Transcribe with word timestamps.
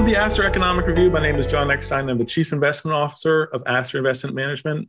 Welcome 0.00 0.14
to 0.14 0.18
the 0.18 0.24
Astor 0.24 0.44
Economic 0.44 0.86
Review. 0.86 1.10
My 1.10 1.20
name 1.20 1.36
is 1.36 1.44
John 1.44 1.70
Eckstein. 1.70 2.08
I'm 2.08 2.16
the 2.16 2.24
Chief 2.24 2.54
Investment 2.54 2.94
Officer 2.94 3.42
of 3.52 3.62
Astor 3.66 3.98
Investment 3.98 4.34
Management. 4.34 4.88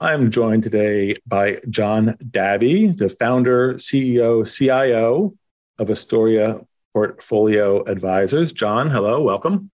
I'm 0.00 0.30
joined 0.30 0.64
today 0.64 1.16
by 1.26 1.60
John 1.70 2.14
Davi, 2.22 2.94
the 2.94 3.08
founder, 3.08 3.76
CEO, 3.76 4.46
CIO 4.46 5.32
of 5.78 5.88
Astoria 5.88 6.60
Portfolio 6.92 7.82
Advisors. 7.84 8.52
John, 8.52 8.90
hello, 8.90 9.22
welcome. 9.22 9.70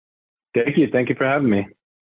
Thank 0.53 0.77
you. 0.77 0.91
Thank 0.93 1.09
you 1.09 1.15
for 1.15 1.25
having 1.25 1.49
me. 1.49 1.67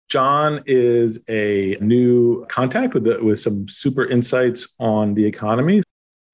John 0.08 0.62
is 0.68 1.18
a 1.28 1.76
new 1.82 2.46
contact 2.50 2.94
with, 2.94 3.06
the, 3.06 3.18
with 3.24 3.40
some 3.40 3.68
super 3.68 4.06
insights 4.06 4.76
on 4.80 5.16
the 5.16 5.26
economy. 5.26 5.82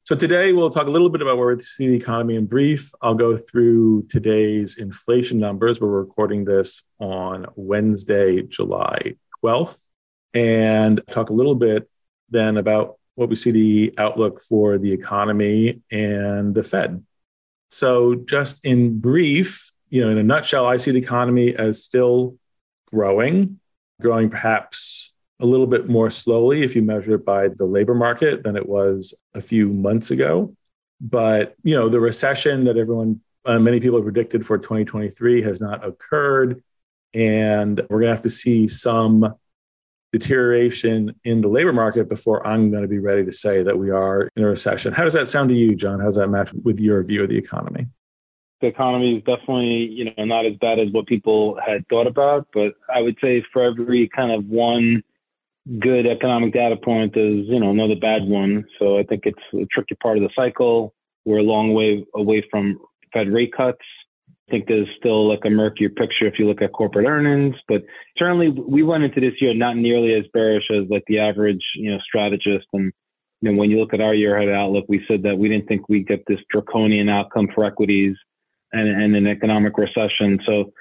So 0.06 0.16
today 0.16 0.54
we'll 0.54 0.70
talk 0.70 0.86
a 0.86 0.92
little 0.92 1.10
bit 1.10 1.24
about 1.24 1.40
where 1.40 1.56
we 1.56 1.60
see 1.64 1.88
the 1.88 1.96
economy 1.96 2.36
in 2.36 2.46
brief. 2.46 2.92
I'll 3.02 3.16
go 3.16 3.36
through 3.36 4.06
today's 4.08 4.78
inflation 4.78 5.40
numbers. 5.40 5.82
We're 5.82 5.88
recording 5.88 6.46
this 6.46 6.84
on 7.00 7.48
Wednesday, 7.56 8.44
July 8.44 9.16
12th, 9.44 9.80
and 10.36 11.02
talk 11.10 11.32
a 11.32 11.34
little 11.34 11.56
bit 11.56 11.90
then 12.30 12.58
about 12.58 13.00
what 13.16 13.30
we 13.30 13.36
see 13.36 13.50
the 13.50 13.96
outlook 13.98 14.44
for 14.44 14.78
the 14.78 14.92
economy 14.92 15.82
and 15.90 16.54
the 16.54 16.62
Fed. 16.62 17.04
So 17.72 18.14
just 18.14 18.64
in 18.64 19.00
brief, 19.00 19.72
you 19.90 20.02
know, 20.02 20.12
in 20.12 20.20
a 20.20 20.24
nutshell, 20.24 20.68
I 20.68 20.78
see 20.78 20.92
the 20.92 21.00
economy 21.00 21.56
as 21.56 21.84
still 21.84 22.38
growing, 22.92 23.60
growing 24.00 24.30
perhaps 24.30 25.15
a 25.40 25.46
little 25.46 25.68
bit 25.68 25.90
more 25.90 26.10
slowly 26.10 26.64
if 26.64 26.76
you 26.76 26.82
measure 26.82 27.16
it 27.16 27.26
by 27.26 27.50
the 27.50 27.66
labor 27.66 27.94
market 27.96 28.44
than 28.44 28.56
it 28.56 28.68
was 28.68 29.14
a 29.34 29.42
few 29.42 29.70
months 29.70 30.12
ago. 30.12 30.56
But 31.02 31.56
you 31.64 31.76
know, 31.76 31.90
the 31.90 32.00
recession 32.00 32.64
that 32.66 32.78
everyone, 32.78 33.22
uh, 33.44 33.60
many 33.60 33.80
people 33.80 34.02
predicted 34.02 34.46
for 34.46 34.58
2023 34.58 35.42
has 35.42 35.60
not 35.60 35.86
occurred, 35.86 36.64
and 37.14 37.82
we're 37.90 38.00
going 38.00 38.08
to 38.08 38.14
have 38.14 38.22
to 38.22 38.30
see 38.30 38.68
some 38.68 39.36
deterioration 40.14 41.14
in 41.26 41.42
the 41.42 41.48
labor 41.50 41.74
market 41.74 42.08
before 42.08 42.46
I'm 42.48 42.72
going 42.72 42.84
to 42.84 42.88
be 42.88 43.00
ready 43.00 43.26
to 43.26 43.32
say 43.34 43.64
that 43.64 43.78
we 43.78 43.90
are 43.90 44.30
in 44.38 44.44
a 44.44 44.48
recession. 44.48 44.94
How 44.94 45.04
does 45.04 45.14
that 45.14 45.28
sound 45.28 45.50
to 45.50 45.56
you, 45.56 45.76
John? 45.76 46.00
How 46.00 46.06
does 46.06 46.16
that 46.16 46.30
match 46.30 46.54
with 46.64 46.80
your 46.80 47.04
view 47.04 47.24
of 47.24 47.30
the 47.30 47.38
economy? 47.38 47.88
The 48.62 48.68
economy 48.68 49.18
is 49.18 49.24
definitely, 49.24 49.88
you 49.92 50.06
know, 50.06 50.24
not 50.24 50.46
as 50.46 50.56
bad 50.56 50.80
as 50.80 50.90
what 50.92 51.08
people 51.08 51.60
had 51.66 51.86
thought 51.90 52.08
about, 52.08 52.48
but 52.54 52.76
I 52.94 53.02
would 53.02 53.18
say 53.20 53.44
for 53.52 53.64
every 53.64 54.08
kind 54.08 54.32
of 54.32 54.46
one 54.46 55.04
good 55.80 56.06
economic 56.06 56.54
data 56.54 56.76
point 56.76 57.18
is, 57.18 57.46
you 57.48 57.60
know, 57.60 57.72
another 57.72 57.96
bad 57.96 58.24
one. 58.24 58.66
So 58.80 58.98
I 58.98 59.04
think 59.04 59.24
it's 59.26 59.42
a 59.54 59.66
tricky 59.72 59.96
part 59.96 60.18
of 60.18 60.24
the 60.24 60.30
cycle. 60.36 60.94
We're 61.26 61.40
a 61.40 61.44
long 61.44 61.74
way 61.74 62.06
away 62.16 62.44
from 62.52 62.80
Fed 63.14 63.30
rate 63.30 63.54
cuts. 63.56 63.82
I 64.48 64.52
think 64.52 64.68
there's 64.68 64.88
still 65.00 65.28
like 65.28 65.40
a 65.44 65.50
murkier 65.50 65.90
picture 65.90 66.28
if 66.28 66.38
you 66.38 66.48
look 66.48 66.62
at 66.62 66.72
corporate 66.72 67.08
earnings, 67.08 67.56
but 67.68 67.82
certainly 68.16 68.50
we 68.50 68.84
went 68.84 69.04
into 69.04 69.20
this 69.20 69.34
year 69.42 69.56
not 69.56 69.76
nearly 69.76 70.14
as 70.14 70.26
bearish 70.34 70.70
as 70.70 70.88
like 70.88 71.04
the 71.08 71.18
average, 71.18 71.64
you 71.74 71.92
know, 71.92 71.98
strategist. 72.08 72.68
And 72.74 72.94
you 73.42 73.52
know, 73.52 73.58
when 73.58 73.72
you 73.72 73.80
look 73.80 73.94
at 73.94 74.02
our 74.02 74.14
year 74.14 74.38
ahead 74.38 74.54
outlook, 74.54 74.86
we 74.88 75.04
said 75.08 75.24
that 75.24 75.38
we 75.38 75.50
didn't 75.50 75.68
think 75.68 75.90
we'd 75.90 76.08
get 76.08 76.24
this 76.28 76.40
draconian 76.52 77.10
outcome 77.10 77.48
for 77.56 77.66
equities 77.66 78.16
and, 78.72 78.88
and 78.88 79.16
an 79.16 79.26
economic 79.26 79.80
recession. 79.80 80.40
So 80.46 80.72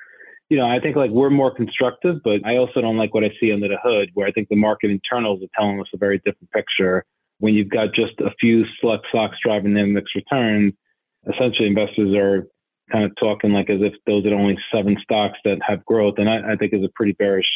you 0.48 0.56
know, 0.56 0.66
I 0.66 0.78
think 0.80 0.96
like 0.96 1.10
we're 1.10 1.30
more 1.30 1.54
constructive, 1.54 2.16
but 2.22 2.44
I 2.44 2.56
also 2.56 2.80
don't 2.80 2.96
like 2.96 3.14
what 3.14 3.24
I 3.24 3.30
see 3.40 3.52
under 3.52 3.68
the 3.68 3.78
hood, 3.82 4.10
where 4.14 4.26
I 4.26 4.32
think 4.32 4.48
the 4.48 4.56
market 4.56 4.90
internals 4.90 5.42
are 5.42 5.48
telling 5.58 5.80
us 5.80 5.86
a 5.94 5.98
very 5.98 6.18
different 6.18 6.50
picture. 6.50 7.04
When 7.38 7.54
you've 7.54 7.70
got 7.70 7.94
just 7.94 8.20
a 8.20 8.30
few 8.40 8.64
select 8.80 9.06
stocks 9.08 9.36
driving 9.42 9.74
the 9.74 9.80
index 9.80 10.10
returns, 10.14 10.74
essentially 11.32 11.66
investors 11.66 12.14
are 12.14 12.46
kind 12.92 13.04
of 13.04 13.12
talking 13.16 13.52
like 13.52 13.70
as 13.70 13.80
if 13.80 13.94
those 14.06 14.26
are 14.26 14.34
only 14.34 14.58
seven 14.72 14.96
stocks 15.02 15.38
that 15.44 15.58
have 15.66 15.84
growth, 15.84 16.14
and 16.18 16.28
I, 16.28 16.52
I 16.52 16.56
think 16.56 16.72
is 16.72 16.84
a 16.84 16.90
pretty 16.94 17.12
bearish 17.12 17.46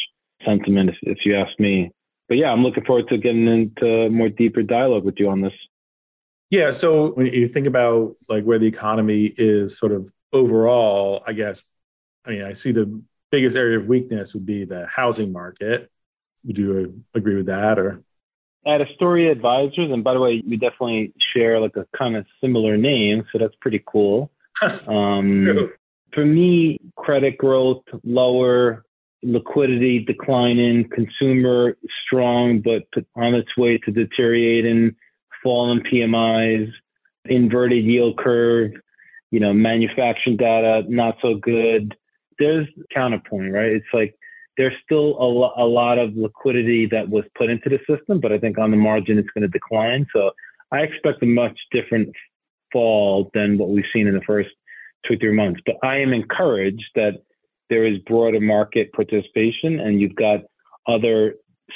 sentiment 0.45 0.89
if, 0.89 0.95
if 1.03 1.17
you 1.25 1.35
ask 1.35 1.57
me. 1.59 1.91
But 2.27 2.37
yeah, 2.37 2.51
I'm 2.51 2.63
looking 2.63 2.85
forward 2.85 3.07
to 3.09 3.17
getting 3.17 3.47
into 3.47 4.09
more 4.09 4.29
deeper 4.29 4.61
dialogue 4.63 5.03
with 5.03 5.15
you 5.19 5.29
on 5.29 5.41
this. 5.41 5.53
Yeah. 6.49 6.71
So 6.71 7.11
when 7.11 7.27
you 7.27 7.47
think 7.47 7.67
about 7.67 8.15
like 8.27 8.43
where 8.43 8.59
the 8.59 8.67
economy 8.67 9.33
is 9.37 9.77
sort 9.77 9.91
of 9.91 10.11
overall, 10.33 11.23
I 11.27 11.33
guess 11.33 11.71
I 12.29 12.31
mean, 12.31 12.43
I 12.43 12.53
see 12.53 12.71
the 12.71 13.01
biggest 13.31 13.57
area 13.57 13.79
of 13.79 13.87
weakness 13.87 14.35
would 14.35 14.45
be 14.45 14.63
the 14.63 14.85
housing 14.85 15.31
market. 15.31 15.89
Would 16.45 16.59
you 16.59 17.03
agree 17.15 17.35
with 17.35 17.47
that 17.47 17.79
or? 17.79 18.03
At 18.67 18.81
Astoria 18.81 19.31
Advisors, 19.31 19.89
and 19.91 20.03
by 20.03 20.13
the 20.13 20.19
way, 20.19 20.43
we 20.47 20.57
definitely 20.57 21.11
share 21.33 21.59
like 21.59 21.75
a 21.75 21.87
kind 21.97 22.15
of 22.15 22.25
similar 22.39 22.77
name, 22.77 23.23
so 23.31 23.39
that's 23.39 23.55
pretty 23.61 23.81
cool. 23.87 24.31
um, 24.87 25.71
for 26.13 26.25
me, 26.25 26.77
credit 26.97 27.37
growth 27.37 27.83
lower, 28.03 28.85
liquidity 29.23 29.99
declining, 29.99 30.87
consumer 30.89 31.77
strong 32.05 32.61
but 32.61 32.83
on 33.15 33.33
its 33.33 33.55
way 33.57 33.77
to 33.79 33.91
deteriorating, 33.91 34.95
falling 35.41 35.81
PMIs, 35.81 36.71
inverted 37.25 37.83
yield 37.83 38.17
curve, 38.17 38.73
you 39.31 39.39
know, 39.39 39.53
manufacturing 39.53 40.37
data 40.37 40.83
not 40.87 41.15
so 41.21 41.35
good, 41.35 41.95
there's 42.39 42.67
counterpoint, 42.93 43.53
right? 43.53 43.71
It's 43.71 43.85
like 43.93 44.15
there's 44.57 44.73
still 44.83 45.15
a, 45.19 45.23
lo- 45.23 45.53
a 45.57 45.65
lot 45.65 45.97
of 45.97 46.15
liquidity 46.15 46.87
that 46.87 47.09
was 47.09 47.23
put 47.37 47.49
into 47.49 47.69
the 47.69 47.79
system, 47.87 48.19
but 48.19 48.31
I 48.31 48.39
think 48.39 48.57
on 48.57 48.71
the 48.71 48.77
margin 48.77 49.17
it's 49.17 49.29
going 49.33 49.43
to 49.43 49.47
decline. 49.47 50.05
So 50.13 50.31
I 50.71 50.79
expect 50.79 51.23
a 51.23 51.25
much 51.25 51.57
different 51.71 52.09
fall 52.71 53.31
than 53.33 53.57
what 53.57 53.69
we've 53.69 53.85
seen 53.93 54.07
in 54.07 54.13
the 54.13 54.21
first 54.25 54.49
two 55.07 55.17
three 55.17 55.33
months. 55.33 55.61
But 55.65 55.75
I 55.83 55.99
am 55.99 56.13
encouraged 56.13 56.83
that 56.95 57.21
there 57.69 57.85
is 57.85 57.99
broader 57.99 58.39
market 58.39 58.91
participation 58.93 59.79
and 59.79 60.01
you've 60.01 60.15
got 60.15 60.41
other 60.87 61.35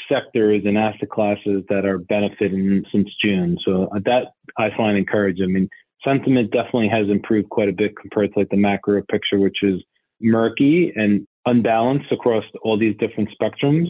sectors 0.10 0.64
and 0.66 0.78
asset 0.78 1.10
classes 1.10 1.64
that 1.70 1.86
are 1.86 2.00
benefiting 2.00 2.84
since 2.92 3.10
June. 3.24 3.58
So 3.64 3.90
that 4.06 4.34
I 4.58 4.70
find 4.76 4.98
encouraging. 4.98 5.46
I 5.46 5.48
mean, 5.48 5.70
sentiment 6.04 6.52
definitely 6.52 6.90
has 6.90 7.08
improved 7.10 7.50
quite 7.50 7.70
a 7.70 7.74
bit 7.74 7.96
compared 7.96 8.34
to 8.34 8.40
like 8.40 8.50
the 8.50 8.58
macro 8.58 9.02
picture, 9.10 9.40
which 9.40 9.58
is 9.62 9.82
murky 10.24 10.92
and 10.96 11.28
unbalanced 11.46 12.12
across 12.12 12.46
all 12.64 12.78
these 12.78 12.96
different 12.98 13.30
spectrums. 13.40 13.90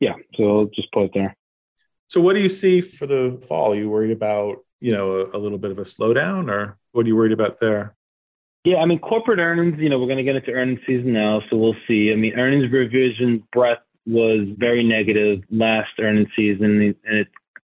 Yeah, 0.00 0.14
so 0.36 0.60
I'll 0.60 0.66
just 0.66 0.90
put 0.92 1.04
it 1.04 1.10
there. 1.14 1.36
So, 2.08 2.20
what 2.20 2.34
do 2.34 2.40
you 2.40 2.48
see 2.48 2.80
for 2.80 3.06
the 3.06 3.42
fall? 3.48 3.72
Are 3.72 3.76
you 3.76 3.90
worried 3.90 4.12
about 4.12 4.58
you 4.80 4.92
know 4.92 5.12
a, 5.12 5.36
a 5.36 5.38
little 5.38 5.58
bit 5.58 5.70
of 5.70 5.78
a 5.78 5.82
slowdown, 5.82 6.50
or 6.50 6.78
what 6.92 7.04
are 7.04 7.08
you 7.08 7.16
worried 7.16 7.32
about 7.32 7.60
there? 7.60 7.94
Yeah, 8.64 8.78
I 8.78 8.86
mean, 8.86 8.98
corporate 8.98 9.38
earnings. 9.38 9.78
You 9.78 9.88
know, 9.88 9.98
we're 9.98 10.06
going 10.06 10.18
to 10.18 10.24
get 10.24 10.36
into 10.36 10.52
earnings 10.52 10.80
season 10.86 11.12
now, 11.12 11.40
so 11.50 11.56
we'll 11.56 11.76
see. 11.86 12.12
I 12.12 12.16
mean, 12.16 12.34
earnings 12.38 12.70
revision 12.72 13.42
breadth 13.52 13.82
was 14.06 14.46
very 14.56 14.84
negative 14.84 15.42
last 15.50 15.90
earnings 16.00 16.28
season, 16.36 16.94
and 17.04 17.16
it 17.16 17.28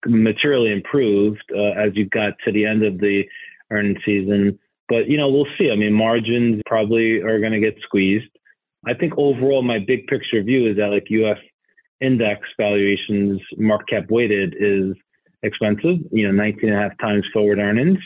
materially 0.07 0.73
improved 0.73 1.43
uh, 1.55 1.81
as 1.81 1.93
you 1.95 2.07
got 2.07 2.35
to 2.45 2.53
the 2.53 2.67
end 2.67 2.85
of 2.85 2.99
the 2.99 3.25
earnings 3.71 3.99
season. 4.05 4.59
But, 4.89 5.09
you 5.09 5.17
know, 5.17 5.29
we'll 5.29 5.47
see. 5.59 5.71
I 5.71 5.77
mean, 5.77 5.93
margins 5.93 6.61
probably 6.67 7.21
are 7.21 7.41
going 7.41 7.53
to 7.53 7.61
get 7.61 7.77
squeezed. 7.83 8.29
I 8.87 8.95
think 8.95 9.15
overall, 9.17 9.63
my 9.63 9.79
big 9.79 10.07
picture 10.07 10.43
view 10.43 10.71
is 10.71 10.77
that 10.77 10.89
like 10.89 11.05
US 11.09 11.39
index 12.01 12.43
valuations, 12.59 13.41
market 13.57 13.89
cap 13.89 14.11
weighted, 14.11 14.55
is 14.59 14.95
expensive, 15.43 15.99
you 16.11 16.27
know, 16.27 16.33
19 16.33 16.69
and 16.69 16.79
a 16.79 16.83
half 16.83 16.99
times 16.99 17.25
forward 17.33 17.59
earnings. 17.59 17.99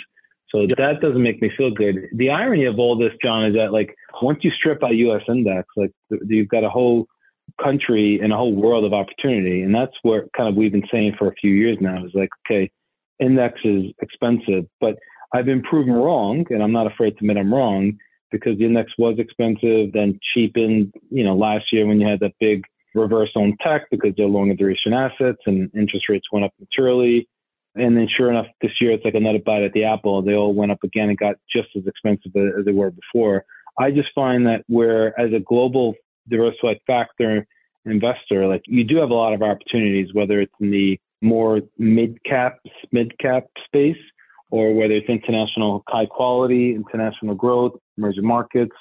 So 0.50 0.66
that 0.66 1.00
doesn't 1.03 1.22
make 1.22 1.43
me 1.43 1.50
feel 1.56 1.71
good. 1.71 1.97
The 2.15 2.31
irony 2.31 2.65
of 2.65 2.78
all 2.78 2.97
this, 2.97 3.12
John, 3.22 3.47
is 3.47 3.55
that 3.55 3.72
like 3.72 3.95
once 4.22 4.39
you 4.43 4.50
strip 4.50 4.83
out 4.83 4.95
US 4.95 5.22
index, 5.28 5.69
like 5.77 5.91
you've 6.27 6.49
got 6.49 6.65
a 6.65 6.71
whole 6.71 7.06
country 7.62 8.21
and 8.22 8.33
a 8.33 8.37
whole 8.37 8.55
world 8.55 8.84
of 8.84 8.93
opportunity. 8.93 9.62
And 9.62 9.75
that's 9.75 9.93
what 10.03 10.25
kind 10.37 10.49
of 10.49 10.55
we've 10.55 10.72
been 10.72 10.87
saying 10.91 11.16
for 11.19 11.28
a 11.28 11.34
few 11.34 11.50
years 11.50 11.78
now 11.81 12.05
is 12.05 12.12
like, 12.15 12.31
okay, 12.47 12.71
index 13.21 13.59
is 13.65 13.84
expensive, 14.00 14.65
but 14.81 14.97
I've 15.33 15.44
been 15.44 15.62
proven 15.62 15.92
wrong, 15.92 16.47
and 16.51 16.63
I'm 16.63 16.72
not 16.72 16.86
afraid 16.86 17.10
to 17.10 17.16
admit 17.19 17.36
I'm 17.36 17.53
wrong 17.53 17.98
because 18.30 18.59
the 18.59 18.65
index 18.65 18.92
was 18.98 19.19
expensive, 19.19 19.92
then 19.92 20.19
cheapened, 20.34 20.92
you 21.10 21.25
know, 21.25 21.34
last 21.34 21.66
year 21.72 21.86
when 21.86 22.01
you 22.01 22.07
had 22.07 22.21
that 22.21 22.34
big 22.41 22.65
reverse 22.95 23.30
on 23.36 23.57
tech 23.63 23.83
because 23.91 24.13
they're 24.16 24.27
longer 24.27 24.54
duration 24.54 24.92
assets 24.92 25.39
and 25.47 25.71
interest 25.75 26.09
rates 26.09 26.27
went 26.33 26.45
up 26.45 26.53
materially. 26.59 27.28
And 27.75 27.97
then 27.97 28.09
sure 28.15 28.30
enough, 28.30 28.47
this 28.60 28.72
year 28.80 28.92
it's 28.92 29.04
like 29.04 29.15
another 29.15 29.39
bite 29.39 29.63
at 29.63 29.72
the 29.72 29.84
apple. 29.84 30.22
They 30.22 30.34
all 30.34 30.54
went 30.54 30.72
up 30.72 30.83
again 30.83 31.10
and 31.10 31.19
got 31.19 31.36
just 31.54 31.69
as 31.77 31.86
expensive 31.86 32.33
as 32.36 32.65
they 32.65 32.72
were 32.72 32.91
before. 32.91 33.45
I 33.78 33.91
just 33.91 34.09
find 34.15 34.47
that 34.47 34.65
where 34.66 35.19
as 35.21 35.33
a 35.33 35.41
global 35.41 35.95
diversified 36.28 36.80
factor 36.86 37.47
investor, 37.84 38.47
like 38.47 38.63
you 38.66 38.84
do 38.84 38.97
have 38.97 39.10
a 39.10 39.15
lot 39.15 39.33
of 39.33 39.42
opportunities, 39.42 40.13
whether 40.13 40.41
it's 40.41 40.53
in 40.60 40.71
the 40.71 40.98
more 41.22 41.60
mid 41.78 42.22
cap, 42.25 42.59
mid 42.91 43.16
cap 43.19 43.45
space 43.66 43.97
or 44.50 44.74
whether 44.74 44.95
it's 44.95 45.09
international 45.09 45.83
high 45.89 46.06
quality, 46.06 46.74
international 46.74 47.34
growth, 47.34 47.72
emerging 47.97 48.27
markets. 48.27 48.74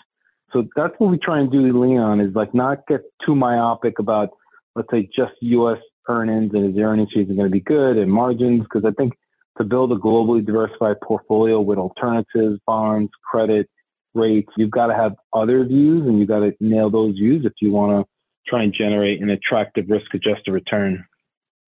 So 0.54 0.68
that's 0.76 0.94
what 0.98 1.12
we 1.12 1.18
try 1.18 1.40
and 1.40 1.52
do, 1.52 1.78
Leon, 1.78 2.22
is 2.22 2.34
like 2.36 2.54
not 2.54 2.88
get 2.88 3.02
too 3.26 3.36
myopic 3.36 4.00
about, 4.00 4.30
let's 4.76 4.90
say, 4.92 5.10
just 5.16 5.34
U.S. 5.42 5.80
earnings 6.08 6.52
and 6.54 6.70
is 6.70 6.76
the 6.76 6.84
earnings 6.84 7.10
season 7.14 7.36
going 7.36 7.48
to 7.48 7.52
be 7.52 7.60
good 7.60 7.98
and 7.98 8.12
margins? 8.12 8.64
Because 8.64 8.86
I 8.86 8.92
think 8.92 9.14
to 9.58 9.64
build 9.64 9.92
a 9.92 9.96
globally 9.96 10.46
diversified 10.46 11.02
portfolio 11.02 11.60
with 11.60 11.78
alternatives, 11.78 12.60
bonds, 12.66 13.12
credit, 13.30 13.70
rates, 14.14 14.50
you've 14.58 14.72
got 14.72 14.88
to 14.88 14.96
have 14.96 15.16
other 15.34 15.66
views 15.66 16.08
and 16.08 16.20
you've 16.20 16.30
got 16.30 16.40
to 16.40 16.54
nail 16.60 16.90
those 16.90 17.16
views 17.16 17.46
if 17.46 17.54
you 17.62 17.72
want 17.72 18.06
to 18.06 18.10
try 18.50 18.64
and 18.64 18.74
generate 18.74 19.22
an 19.22 19.30
attractive 19.30 19.86
risk 19.90 20.14
adjusted 20.14 20.52
return. 20.52 21.06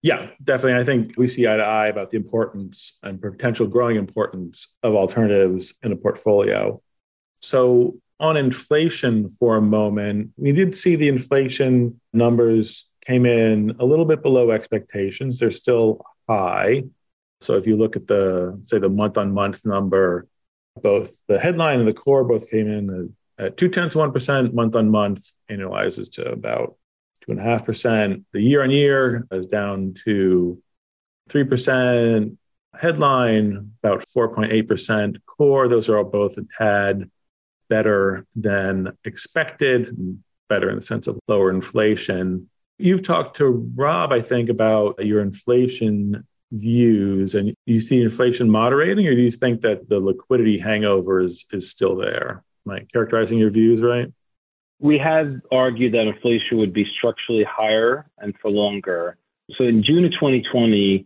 Yeah, 0.04 0.30
definitely. 0.44 0.82
I 0.82 0.84
think 0.84 1.14
we 1.16 1.28
see 1.28 1.48
eye 1.48 1.58
to 1.58 1.64
eye 1.64 1.88
about 1.88 2.10
the 2.10 2.18
importance 2.18 2.98
and 3.04 3.22
potential 3.22 3.68
growing 3.68 3.98
importance 3.98 4.68
of 4.82 4.96
alternatives 4.96 5.76
in 5.84 5.92
a 5.92 5.96
portfolio. 5.96 6.82
So, 7.42 7.98
on 8.20 8.38
inflation 8.38 9.30
for 9.30 9.58
a 9.58 9.62
moment, 9.62 10.32
we 10.38 10.52
did 10.52 10.76
see 10.76 10.96
the 10.96 11.08
inflation 11.08 12.00
numbers 12.14 12.90
came 13.06 13.26
in 13.26 13.76
a 13.80 13.86
little 13.86 14.06
bit 14.06 14.22
below 14.22 14.52
expectations. 14.52 15.40
They're 15.40 15.52
still 15.52 16.04
high. 16.28 16.84
So, 17.40 17.58
if 17.58 17.68
you 17.68 17.78
look 17.78 17.96
at 17.96 18.08
the, 18.08 18.60
say, 18.64 18.80
the 18.80 18.90
month 18.90 19.18
on 19.18 19.34
month 19.34 19.66
number, 19.66 20.28
both 20.82 21.12
the 21.28 21.40
headline 21.40 21.80
and 21.80 21.88
the 21.88 21.94
core 21.94 22.24
both 22.24 22.50
came 22.50 22.68
in 22.68 23.14
at 23.38 23.58
two 23.58 23.70
tenths 23.70 23.96
of 23.96 24.14
1% 24.14 24.54
month 24.54 24.76
on 24.76 24.90
month, 24.90 25.32
annualizes 25.50 26.12
to 26.14 26.32
about 26.32 26.76
2.5%. 27.36 28.24
The 28.34 28.42
year 28.42 28.64
on 28.64 28.72
year 28.72 29.28
is 29.32 29.48
down 29.48 29.96
to 30.06 30.62
3%. 31.30 32.38
Headline, 32.74 33.72
about 33.84 34.04
4.8%. 34.16 35.18
Core, 35.26 35.68
those 35.68 35.90
are 35.90 35.98
all 35.98 36.04
both 36.04 36.38
a 36.38 36.46
tad 36.58 37.10
better 37.70 38.26
than 38.36 38.98
expected, 39.06 39.96
better 40.50 40.70
in 40.70 40.78
the 40.78 40.82
sense 40.82 41.08
of 41.08 41.20
lower 41.28 41.50
inflation. 41.50 42.50
You've 42.78 43.04
talked 43.04 43.38
to 43.38 43.72
Rob, 43.76 44.12
I 44.12 44.22
think, 44.22 44.50
about 44.50 45.04
your 45.06 45.22
inflation 45.22 46.26
views, 46.52 47.36
and 47.36 47.54
you 47.66 47.80
see 47.80 48.02
inflation 48.02 48.50
moderating, 48.50 49.08
or 49.08 49.16
do 49.16 49.22
you 49.22 49.32
think 49.32 49.62
that 49.62 49.88
the 49.88 50.00
liquidity 50.00 50.58
hangover 50.58 51.22
is, 51.22 51.46
is 51.52 51.70
still 51.70 51.96
there? 51.96 52.44
Am 52.66 52.74
I 52.74 52.80
characterizing 52.92 53.38
your 53.38 53.52
views 53.52 53.82
right? 53.82 54.12
We 54.82 54.98
had 54.98 55.42
argued 55.52 55.94
that 55.94 56.08
inflation 56.08 56.58
would 56.58 56.74
be 56.74 56.86
structurally 56.98 57.46
higher 57.48 58.10
and 58.18 58.34
for 58.42 58.50
longer. 58.50 59.16
So 59.58 59.64
in 59.64 59.84
June 59.84 60.04
of 60.06 60.12
2020, 60.14 61.06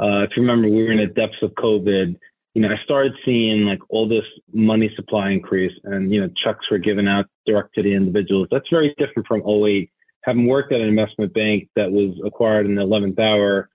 uh, 0.00 0.22
if 0.22 0.30
you 0.36 0.42
remember, 0.42 0.68
we 0.68 0.82
were 0.82 0.90
in 0.90 0.98
the 0.98 1.06
depths 1.06 1.40
of 1.40 1.52
COVID. 1.52 2.16
You 2.54 2.62
know, 2.62 2.68
I 2.68 2.82
started 2.84 3.12
seeing 3.24 3.64
like 3.64 3.78
all 3.88 4.08
this 4.08 4.24
money 4.52 4.90
supply 4.96 5.30
increase, 5.30 5.72
and 5.84 6.12
you 6.12 6.20
know, 6.20 6.28
checks 6.42 6.68
were 6.70 6.78
given 6.78 7.06
out 7.06 7.26
direct 7.46 7.74
to 7.76 7.82
the 7.82 7.94
individuals. 7.94 8.48
That's 8.50 8.68
very 8.70 8.94
different 8.98 9.28
from 9.28 9.42
08. 9.46 9.90
Having 10.24 10.46
worked 10.48 10.72
at 10.72 10.80
an 10.80 10.88
investment 10.88 11.32
bank 11.32 11.68
that 11.76 11.90
was 11.90 12.20
acquired 12.26 12.66
in 12.66 12.74
the 12.74 12.82
11th 12.82 13.18
hour, 13.20 13.68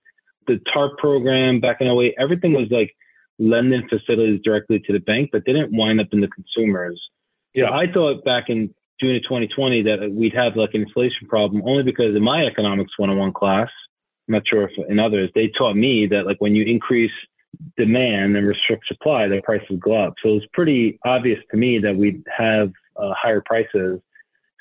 the 0.46 0.60
TARP 0.72 0.98
program 0.98 1.60
back 1.60 1.80
in 1.80 1.86
08, 1.86 2.14
everything 2.18 2.52
was 2.52 2.68
like 2.70 2.94
lending 3.38 3.88
facilities 3.88 4.40
directly 4.44 4.78
to 4.80 4.92
the 4.92 5.00
bank, 5.00 5.30
but 5.32 5.44
didn't 5.44 5.72
wind 5.72 6.00
up 6.00 6.08
in 6.12 6.20
the 6.20 6.28
consumers. 6.28 7.00
Yeah. 7.54 7.68
So 7.68 7.74
I 7.74 7.92
thought 7.92 8.24
back 8.24 8.44
in 8.48 8.74
June 9.00 9.16
of 9.16 9.22
2020 9.22 9.82
that 9.82 10.10
we'd 10.12 10.34
have 10.34 10.56
like 10.56 10.70
an 10.74 10.82
inflation 10.82 11.28
problem 11.28 11.62
only 11.64 11.82
because 11.82 12.16
in 12.16 12.22
my 12.22 12.44
economics 12.44 12.92
101 12.98 13.32
class, 13.32 13.68
I'm 14.28 14.34
not 14.34 14.46
sure 14.46 14.68
if 14.68 14.72
in 14.88 14.98
others, 14.98 15.30
they 15.34 15.48
taught 15.48 15.76
me 15.76 16.06
that 16.08 16.26
like 16.26 16.40
when 16.40 16.54
you 16.54 16.64
increase 16.64 17.12
demand 17.76 18.36
and 18.36 18.46
restrict 18.46 18.86
supply, 18.86 19.26
the 19.26 19.40
prices 19.42 19.78
go 19.80 19.96
up. 19.96 20.14
So 20.22 20.30
it 20.30 20.34
was 20.34 20.46
pretty 20.52 20.98
obvious 21.04 21.38
to 21.50 21.56
me 21.56 21.78
that 21.78 21.96
we'd 21.96 22.22
have 22.36 22.72
uh, 22.96 23.14
higher 23.16 23.42
prices. 23.44 24.00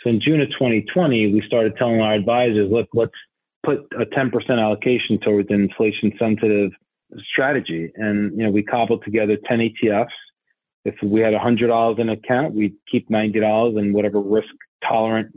So 0.03 0.09
in 0.09 0.21
June 0.21 0.41
of 0.41 0.49
2020, 0.49 1.33
we 1.33 1.41
started 1.45 1.75
telling 1.77 2.01
our 2.01 2.13
advisors, 2.13 2.71
look, 2.71 2.87
let's 2.93 3.11
put 3.63 3.79
a 3.99 4.05
10% 4.05 4.31
allocation 4.49 5.19
towards 5.19 5.49
an 5.49 5.61
inflation 5.61 6.13
sensitive 6.17 6.71
strategy. 7.29 7.91
And, 7.95 8.31
you 8.37 8.45
know, 8.45 8.51
we 8.51 8.63
cobbled 8.63 9.03
together 9.03 9.37
10 9.47 9.59
ETFs 9.59 10.07
if 10.87 10.95
we 11.03 11.19
had 11.19 11.33
$100 11.33 11.99
in 11.99 12.09
account, 12.09 12.55
we'd 12.55 12.75
keep 12.89 13.09
$90 13.09 13.77
in 13.77 13.91
whatever 13.91 14.21
risk 14.21 14.47
tolerant 14.87 15.27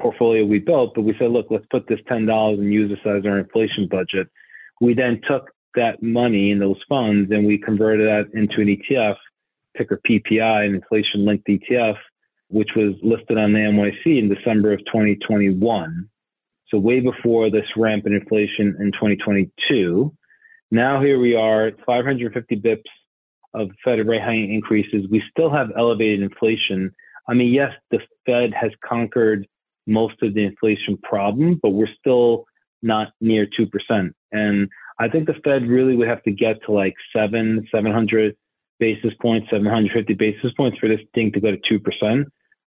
portfolio 0.00 0.44
we 0.44 0.58
built. 0.58 0.94
But 0.94 1.02
we 1.02 1.16
said, 1.18 1.30
look, 1.30 1.46
let's 1.50 1.64
put 1.70 1.88
this 1.88 2.00
$10 2.10 2.54
and 2.54 2.72
use 2.72 2.90
this 2.90 3.00
as 3.06 3.24
our 3.24 3.38
inflation 3.38 3.88
budget. 3.88 4.28
We 4.82 4.92
then 4.92 5.20
took 5.26 5.50
that 5.74 6.02
money 6.02 6.50
in 6.50 6.58
those 6.58 6.80
funds 6.88 7.30
and 7.30 7.46
we 7.46 7.56
converted 7.56 8.06
that 8.06 8.38
into 8.38 8.60
an 8.60 8.68
ETF, 8.68 9.16
ticker 9.78 9.98
PPI, 10.06 10.66
an 10.66 10.74
inflation 10.74 11.24
linked 11.24 11.48
ETF, 11.48 11.96
which 12.48 12.70
was 12.76 12.94
listed 13.02 13.38
on 13.38 13.52
the 13.52 13.60
NYSE 13.60 14.18
in 14.18 14.28
December 14.28 14.74
of 14.74 14.80
2021. 14.80 16.08
So 16.68 16.78
way 16.78 17.00
before 17.00 17.50
this 17.50 17.66
ramp 17.76 18.06
in 18.06 18.12
inflation 18.12 18.76
in 18.78 18.92
2022. 18.92 20.14
Now 20.70 21.00
here 21.00 21.18
we 21.18 21.34
are, 21.34 21.72
550 21.86 22.56
bips 22.56 22.82
of 23.58 23.70
Fed 23.84 24.06
rate 24.06 24.22
hike 24.22 24.50
increases, 24.50 25.06
we 25.10 25.22
still 25.30 25.50
have 25.50 25.68
elevated 25.76 26.22
inflation. 26.22 26.92
I 27.28 27.34
mean, 27.34 27.52
yes, 27.52 27.72
the 27.90 28.00
Fed 28.26 28.52
has 28.54 28.70
conquered 28.84 29.46
most 29.86 30.22
of 30.22 30.34
the 30.34 30.44
inflation 30.44 30.98
problem, 31.02 31.58
but 31.62 31.70
we're 31.70 31.94
still 31.98 32.44
not 32.82 33.08
near 33.20 33.46
2%. 33.46 34.12
And 34.32 34.68
I 35.00 35.08
think 35.08 35.26
the 35.26 35.34
Fed 35.44 35.68
really 35.68 35.96
would 35.96 36.08
have 36.08 36.22
to 36.24 36.30
get 36.30 36.62
to 36.66 36.72
like 36.72 36.94
seven, 37.14 37.66
700 37.72 38.36
basis 38.78 39.12
points, 39.20 39.48
750 39.50 40.14
basis 40.14 40.52
points 40.56 40.78
for 40.78 40.88
this 40.88 41.00
thing 41.14 41.32
to 41.32 41.40
go 41.40 41.50
to 41.50 41.80
2%. 41.80 42.24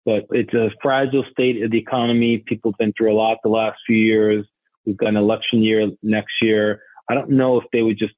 But 0.05 0.27
it's 0.31 0.55
a 0.55 0.71
fragile 0.81 1.25
state 1.31 1.62
of 1.62 1.71
the 1.73 1.79
economy. 1.79 2.38
People 2.47 2.71
have 2.71 2.79
been 2.79 2.93
through 2.97 3.12
a 3.12 3.17
lot 3.17 3.38
the 3.43 3.49
last 3.49 3.79
few 3.87 3.97
years. 3.97 4.47
We've 4.85 4.97
got 4.97 5.09
an 5.09 5.17
election 5.17 5.62
year 5.62 5.91
next 6.03 6.35
year. 6.41 6.81
I 7.09 7.15
don't 7.15 7.31
know 7.31 7.61
if 7.61 7.65
they 7.73 7.83
would 7.83 7.99
just 7.99 8.15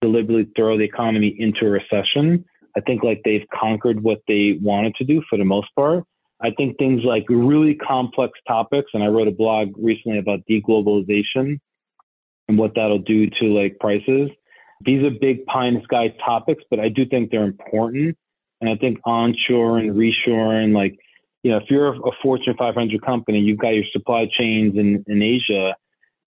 deliberately 0.00 0.48
throw 0.56 0.76
the 0.76 0.84
economy 0.84 1.34
into 1.38 1.66
a 1.66 1.70
recession. 1.70 2.44
I 2.76 2.80
think 2.80 3.02
like 3.02 3.22
they've 3.24 3.46
conquered 3.54 4.02
what 4.02 4.20
they 4.28 4.58
wanted 4.60 4.94
to 4.96 5.04
do 5.04 5.22
for 5.28 5.38
the 5.38 5.44
most 5.44 5.68
part. 5.74 6.04
I 6.42 6.50
think 6.50 6.76
things 6.76 7.02
like 7.02 7.24
really 7.28 7.74
complex 7.74 8.38
topics, 8.46 8.90
and 8.92 9.02
I 9.02 9.06
wrote 9.06 9.28
a 9.28 9.32
blog 9.32 9.72
recently 9.78 10.18
about 10.18 10.40
deglobalization 10.50 11.58
and 12.48 12.58
what 12.58 12.72
that'll 12.74 12.98
do 12.98 13.28
to 13.40 13.46
like 13.46 13.78
prices. 13.80 14.30
These 14.84 15.02
are 15.04 15.10
big 15.10 15.46
pie 15.46 15.68
in 15.68 15.74
the 15.74 15.82
sky 15.84 16.14
topics, 16.24 16.62
but 16.68 16.78
I 16.78 16.90
do 16.90 17.06
think 17.06 17.30
they're 17.30 17.44
important. 17.44 18.16
And 18.60 18.68
I 18.68 18.76
think 18.76 18.98
onshore 19.04 19.78
and 19.78 19.92
reshore 19.92 20.62
and 20.62 20.74
like, 20.74 20.96
you 21.42 21.50
know, 21.50 21.58
if 21.58 21.64
you're 21.70 21.94
a 21.94 22.10
Fortune 22.22 22.54
500 22.58 23.02
company, 23.02 23.38
you've 23.38 23.58
got 23.58 23.70
your 23.70 23.84
supply 23.92 24.28
chains 24.30 24.76
in, 24.76 25.04
in 25.06 25.22
Asia 25.22 25.74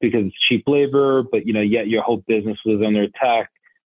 because 0.02 0.26
it's 0.26 0.36
cheap 0.48 0.64
labor, 0.68 1.24
but 1.24 1.46
you 1.46 1.54
know, 1.54 1.62
yet 1.62 1.88
your 1.88 2.02
whole 2.02 2.24
business 2.28 2.58
was 2.66 2.82
under 2.86 3.04
attack 3.04 3.50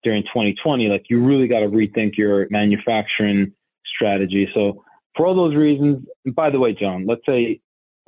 during 0.03 0.23
2020, 0.23 0.87
like 0.87 1.05
you 1.09 1.23
really 1.23 1.47
got 1.47 1.59
to 1.59 1.67
rethink 1.67 2.17
your 2.17 2.47
manufacturing 2.49 3.53
strategy. 3.85 4.49
So 4.53 4.83
for 5.15 5.25
all 5.25 5.35
those 5.35 5.55
reasons, 5.55 6.05
by 6.33 6.49
the 6.49 6.59
way, 6.59 6.73
John, 6.73 7.05
let's 7.05 7.25
say, 7.25 7.59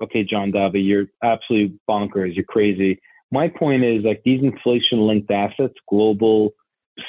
okay, 0.01 0.23
John 0.23 0.51
Davi, 0.51 0.85
you're 0.85 1.07
absolutely 1.23 1.77
bonkers, 1.89 2.35
you're 2.35 2.45
crazy. 2.45 3.00
My 3.31 3.47
point 3.47 3.83
is 3.83 4.03
like 4.03 4.21
these 4.23 4.41
inflation 4.43 5.07
linked 5.07 5.31
assets, 5.31 5.73
global 5.89 6.53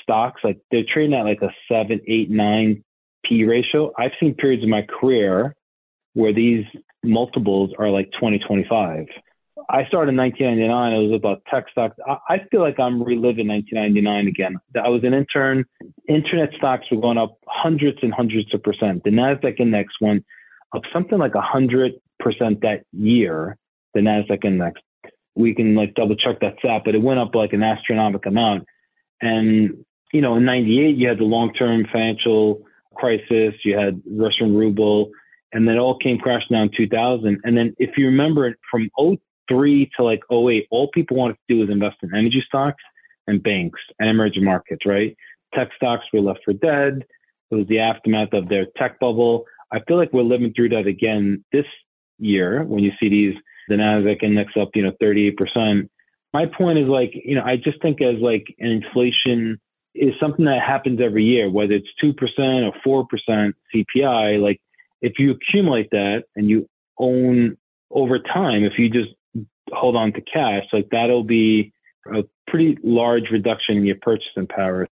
stocks, 0.03 0.41
like 0.45 0.59
they're 0.71 0.85
trading 0.93 1.15
at 1.15 1.25
like 1.25 1.43
a 1.43 1.51
seven, 1.71 2.01
eight, 2.07 2.31
nine 2.31 2.83
P 3.25 3.45
ratio. 3.45 3.93
I've 3.99 4.13
seen 4.21 4.35
periods 4.35 4.63
in 4.63 4.71
my 4.71 4.83
career 4.83 5.55
where 6.15 6.33
these 6.33 6.65
multiples 7.03 7.71
are 7.79 7.91
like 7.91 8.11
20, 8.19 8.39
25. 8.39 9.07
I 9.69 9.87
started 9.87 10.11
in 10.11 10.17
1999. 10.17 10.93
It 10.93 11.09
was 11.09 11.17
about 11.17 11.43
tech 11.51 11.65
stocks. 11.71 11.97
I, 12.29 12.39
feel 12.51 12.61
like 12.61 12.79
I'm 12.79 13.03
reliving 13.03 13.49
1999 13.49 14.29
again. 14.29 14.57
I 14.83 14.89
was 14.89 15.05
an 15.05 15.15
intern. 15.15 15.65
Internet 16.09 16.51
stocks 16.57 16.87
were 16.91 17.01
going 17.01 17.19
up 17.19 17.39
hundreds 17.47 17.99
and 18.03 18.13
hundreds 18.13 18.53
of 18.55 18.63
percent. 18.63 19.05
The 19.05 19.11
Nasdaq 19.11 19.61
index 19.61 19.95
went 20.01 20.25
up 20.75 20.83
something 20.93 21.19
like 21.19 21.35
hundred 21.35 21.93
percent 22.19 22.61
that 22.63 22.85
year. 22.93 23.57
The 23.95 24.01
Nasdaq 24.01 24.45
index. 24.45 24.81
We 25.35 25.55
can 25.55 25.75
like 25.75 25.95
double 25.95 26.17
check 26.17 26.41
that 26.41 26.57
stat, 26.59 26.83
but 26.85 26.95
it 26.95 27.03
went 27.03 27.21
up 27.21 27.35
like 27.35 27.53
an 27.53 27.63
astronomical 27.63 28.31
amount. 28.31 28.65
And 29.21 29.85
you 30.13 30.21
know, 30.21 30.37
in 30.37 30.45
'98 30.45 30.97
you 30.97 31.09
had 31.09 31.19
the 31.19 31.25
long-term 31.25 31.87
financial 31.93 32.63
crisis. 32.95 33.55
You 33.65 33.79
had 33.79 34.01
Russian 34.07 34.55
ruble 34.55 35.11
and 35.55 35.69
then 35.69 35.77
it 35.77 35.79
all 35.79 35.97
came 35.97 36.19
crashing 36.19 36.49
down 36.51 36.65
in 36.65 36.71
2000. 36.77 37.41
And 37.45 37.57
then 37.57 37.75
if 37.79 37.97
you 37.97 38.07
remember 38.07 38.55
from 38.71 38.91
oh 38.99 39.17
03 39.49 39.91
to 39.97 40.05
like 40.05 40.21
08, 40.31 40.67
all 40.71 40.89
people 40.93 41.17
wanted 41.17 41.35
to 41.35 41.55
do 41.55 41.61
was 41.61 41.71
invest 41.71 41.97
in 42.03 42.15
energy 42.15 42.43
stocks 42.47 42.83
and 43.27 43.43
banks 43.43 43.81
and 43.99 44.09
emerging 44.09 44.45
markets, 44.45 44.85
right? 44.87 45.17
Tech 45.55 45.71
stocks 45.77 46.05
were 46.13 46.21
left 46.21 46.41
for 46.45 46.53
dead. 46.53 47.05
It 47.51 47.55
was 47.55 47.67
the 47.69 47.79
aftermath 47.79 48.33
of 48.33 48.49
their 48.49 48.67
tech 48.77 48.99
bubble. 48.99 49.45
I 49.73 49.81
feel 49.87 49.97
like 49.97 50.13
we're 50.13 50.23
living 50.23 50.53
through 50.55 50.71
that 50.71 50.87
again 50.87 51.45
this 51.53 51.67
year 52.19 52.65
when 52.65 52.83
you 52.83 52.93
see 53.01 53.09
these, 53.09 53.35
the 53.69 53.77
NASDAQ 53.77 54.23
index 54.23 54.53
up, 54.61 54.71
you 54.75 54.83
know, 54.83 54.93
38%. 55.03 55.89
My 56.33 56.47
point 56.47 56.79
is 56.79 56.89
like, 56.89 57.13
you 57.15 57.35
know, 57.35 57.45
I 57.45 57.57
just 57.57 57.81
think 57.81 58.03
as 58.03 58.17
like 58.21 58.47
an 58.59 58.71
inflation 58.71 59.61
is 59.95 60.13
something 60.21 60.45
that 60.45 60.61
happens 60.61 61.01
every 61.01 61.25
year, 61.25 61.49
whether 61.49 61.75
it's 61.75 61.89
2% 62.03 62.73
or 62.85 63.07
4% 63.29 63.53
CPI, 63.75 64.43
like 64.43 64.61
if 65.01 65.19
you 65.19 65.33
accumulate 65.33 65.91
that 65.91 66.25
and 66.35 66.49
you 66.49 66.69
own 66.99 67.57
over 67.91 68.19
time, 68.19 68.65
if 68.65 68.79
you 68.79 68.91
just 68.91 69.11
hold 69.73 69.97
on 69.97 70.13
to 70.13 70.21
cash, 70.21 70.65
like 70.73 70.89
that'll 70.91 71.25
be 71.25 71.73
a 72.13 72.25
pretty 72.47 72.79
large 72.83 73.31
reduction 73.31 73.77
in 73.77 73.85
your 73.85 73.97
purchasing 74.03 74.47
power. 74.47 74.89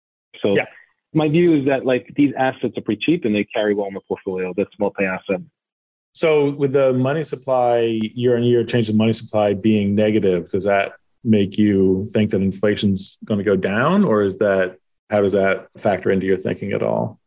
So 0.43 0.55
yeah. 0.57 0.67
my 1.15 1.29
view 1.29 1.55
is 1.61 1.67
that 1.67 1.85
like 1.85 2.13
these 2.17 2.33
assets 2.37 2.77
are 2.77 2.83
pretty 2.83 3.03
cheap 3.05 3.25
and 3.25 3.35
they 3.35 3.45
carry 3.45 3.75
well 3.75 3.87
in 3.87 3.95
the 3.95 4.01
portfolio. 4.01 4.53
That's 4.57 4.71
multi-asset. 4.79 5.41
So 6.13 6.51
with 6.53 6.73
the 6.73 6.93
money 6.95 7.25
supply 7.25 8.01
year 8.03 8.37
on 8.37 8.43
year 8.43 8.65
change 8.65 8.89
in 8.89 8.97
money 8.97 9.13
supply 9.13 9.55
being 9.55 9.95
negative, 9.95 10.51
does 10.51 10.65
that 10.65 10.93
make 11.23 11.59
you 11.59 12.09
think 12.13 12.31
that 12.31 12.41
inflation's 12.41 13.19
going 13.25 13.39
to 13.39 13.45
go 13.45 13.57
down, 13.57 14.05
or 14.05 14.23
is 14.23 14.39
that 14.39 14.79
how 15.11 15.21
does 15.21 15.33
that 15.33 15.69
factor 15.77 16.11
into 16.11 16.25
your 16.25 16.39
thinking 16.39 16.73
at 16.73 16.83
all? 16.83 17.21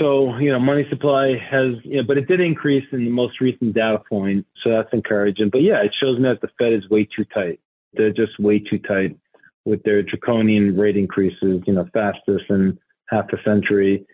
So, 0.00 0.38
you 0.38 0.50
know, 0.50 0.58
money 0.58 0.86
supply 0.88 1.36
has, 1.50 1.74
you 1.84 1.98
know, 1.98 2.02
but 2.02 2.16
it 2.16 2.26
did 2.26 2.40
increase 2.40 2.86
in 2.90 3.04
the 3.04 3.10
most 3.10 3.38
recent 3.40 3.74
data 3.74 4.02
point. 4.08 4.46
So 4.64 4.70
that's 4.70 4.88
encouraging. 4.92 5.50
But 5.50 5.60
yeah, 5.60 5.82
it 5.82 5.94
shows 6.00 6.18
me 6.18 6.24
that 6.24 6.40
the 6.40 6.48
Fed 6.58 6.72
is 6.72 6.88
way 6.88 7.04
too 7.04 7.26
tight. 7.34 7.60
They're 7.92 8.12
just 8.12 8.38
way 8.40 8.60
too 8.60 8.78
tight 8.78 9.18
with 9.66 9.82
their 9.82 10.02
draconian 10.02 10.76
rate 10.76 10.96
increases, 10.96 11.62
you 11.66 11.74
know, 11.74 11.86
fastest 11.92 12.44
in 12.48 12.78
half 13.10 13.26
a 13.32 13.42
century. 13.44 14.06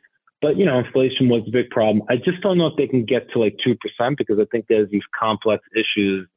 But, 0.43 0.57
you 0.57 0.67
know, 0.67 0.81
inflation 0.81 1.29
was 1.29 1.45
a 1.47 1.51
big 1.53 1.71
problem. 1.71 2.05
I 2.09 2.17
just 2.17 2.41
don't 2.43 2.59
know 2.59 2.67
if 2.67 2.77
they 2.77 2.89
can 2.89 3.05
get 3.05 3.31
to 3.31 3.39
like 3.39 3.57
2% 3.65 3.77
because 4.19 4.41
I 4.41 4.45
think 4.51 4.67
there's 4.69 4.91
these 4.91 5.07
complex 5.19 5.63
issues 5.77 6.29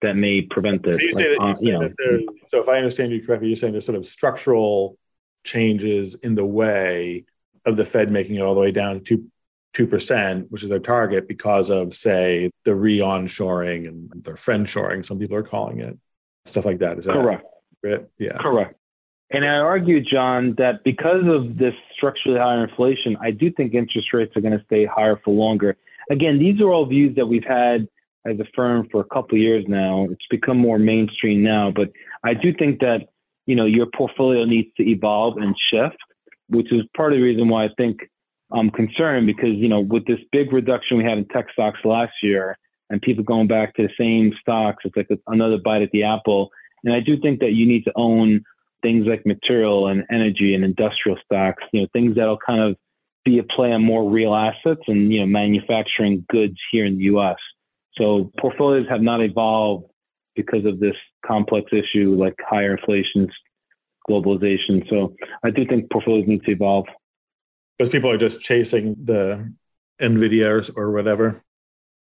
that 0.00 0.14
may 0.14 0.40
prevent 0.40 0.82
this. 0.82 0.96
So, 0.96 1.02
you 1.02 1.12
like, 1.14 1.24
say 1.24 1.36
that, 1.36 1.42
uh, 1.42 1.48
you 1.48 1.56
say 1.56 1.70
that 1.72 2.26
so 2.46 2.60
if 2.60 2.68
I 2.68 2.78
understand 2.78 3.12
you 3.12 3.24
correctly, 3.24 3.48
you're 3.48 3.56
saying 3.56 3.72
there's 3.72 3.86
sort 3.86 3.98
of 3.98 4.06
structural 4.06 4.96
changes 5.44 6.14
in 6.14 6.36
the 6.36 6.44
way 6.44 7.26
of 7.66 7.76
the 7.76 7.84
Fed 7.84 8.10
making 8.10 8.36
it 8.36 8.40
all 8.40 8.54
the 8.54 8.60
way 8.60 8.70
down 8.70 9.02
to 9.04 9.24
two 9.72 9.86
percent, 9.86 10.50
which 10.50 10.62
is 10.62 10.68
their 10.68 10.78
target, 10.78 11.26
because 11.26 11.70
of 11.70 11.94
say 11.94 12.50
the 12.64 12.74
re-onshoring 12.74 13.88
and 13.88 14.10
their 14.22 14.34
friendshoring, 14.34 15.04
some 15.04 15.18
people 15.18 15.36
are 15.36 15.42
calling 15.42 15.80
it, 15.80 15.98
stuff 16.44 16.64
like 16.64 16.78
that. 16.78 16.98
Is 16.98 17.06
that 17.06 17.14
correct? 17.14 17.44
Right? 17.82 18.06
Yeah. 18.18 18.38
Correct. 18.38 18.76
And 19.30 19.44
I 19.44 19.56
argue, 19.56 20.00
John, 20.00 20.54
that 20.58 20.84
because 20.84 21.24
of 21.26 21.58
this 21.58 21.74
structurally 21.96 22.38
higher 22.38 22.62
inflation, 22.62 23.16
I 23.20 23.32
do 23.32 23.50
think 23.50 23.74
interest 23.74 24.12
rates 24.12 24.36
are 24.36 24.40
going 24.40 24.56
to 24.56 24.64
stay 24.66 24.84
higher 24.84 25.20
for 25.24 25.34
longer. 25.34 25.76
Again, 26.10 26.38
these 26.38 26.60
are 26.60 26.68
all 26.70 26.86
views 26.86 27.16
that 27.16 27.26
we've 27.26 27.44
had 27.44 27.88
as 28.26 28.38
a 28.38 28.44
firm 28.54 28.88
for 28.92 29.00
a 29.00 29.04
couple 29.04 29.36
of 29.36 29.42
years 29.42 29.64
now. 29.66 30.06
It's 30.10 30.26
become 30.30 30.58
more 30.58 30.78
mainstream 30.78 31.42
now, 31.42 31.70
but 31.70 31.90
I 32.22 32.34
do 32.34 32.54
think 32.54 32.80
that 32.80 33.08
you 33.46 33.56
know 33.56 33.64
your 33.64 33.86
portfolio 33.86 34.44
needs 34.44 34.68
to 34.76 34.88
evolve 34.88 35.38
and 35.38 35.54
shift 35.70 35.96
which 36.48 36.72
is 36.72 36.82
part 36.96 37.12
of 37.12 37.18
the 37.18 37.22
reason 37.22 37.48
why 37.48 37.64
I 37.64 37.68
think 37.76 37.98
I'm 38.52 38.70
concerned 38.70 39.26
because, 39.26 39.54
you 39.54 39.68
know, 39.68 39.80
with 39.80 40.06
this 40.06 40.18
big 40.32 40.52
reduction 40.52 40.98
we 40.98 41.04
had 41.04 41.18
in 41.18 41.26
tech 41.28 41.46
stocks 41.52 41.80
last 41.84 42.12
year 42.22 42.56
and 42.90 43.00
people 43.00 43.24
going 43.24 43.48
back 43.48 43.74
to 43.74 43.82
the 43.82 43.92
same 43.98 44.32
stocks, 44.40 44.84
it's 44.84 44.96
like 44.96 45.08
another 45.26 45.58
bite 45.58 45.82
at 45.82 45.90
the 45.92 46.04
apple. 46.04 46.50
And 46.84 46.94
I 46.94 47.00
do 47.00 47.18
think 47.20 47.40
that 47.40 47.52
you 47.52 47.66
need 47.66 47.84
to 47.84 47.92
own 47.96 48.42
things 48.82 49.06
like 49.06 49.24
material 49.24 49.88
and 49.88 50.04
energy 50.10 50.54
and 50.54 50.62
industrial 50.62 51.18
stocks, 51.24 51.62
you 51.72 51.80
know, 51.80 51.88
things 51.92 52.16
that'll 52.16 52.38
kind 52.46 52.60
of 52.60 52.76
be 53.24 53.38
a 53.38 53.42
play 53.42 53.72
on 53.72 53.82
more 53.82 54.08
real 54.08 54.34
assets 54.34 54.82
and, 54.86 55.10
you 55.10 55.20
know, 55.20 55.26
manufacturing 55.26 56.24
goods 56.28 56.56
here 56.70 56.84
in 56.84 56.98
the 56.98 57.04
US. 57.04 57.38
So 57.96 58.30
portfolios 58.38 58.86
have 58.90 59.00
not 59.00 59.22
evolved 59.22 59.86
because 60.36 60.66
of 60.66 60.80
this 60.80 60.96
complex 61.24 61.72
issue 61.72 62.14
like 62.14 62.34
higher 62.46 62.76
inflation, 62.76 63.30
globalization. 64.08 64.88
So 64.88 65.14
I 65.42 65.50
do 65.50 65.66
think 65.66 65.90
portfolios 65.90 66.26
need 66.26 66.42
to 66.44 66.52
evolve. 66.52 66.86
Because 67.78 67.90
people 67.90 68.10
are 68.10 68.18
just 68.18 68.40
chasing 68.40 68.96
the 69.02 69.52
Nvidia 70.00 70.76
or, 70.76 70.90
whatever. 70.92 71.42